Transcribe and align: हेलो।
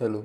हेलो। 0.00 0.22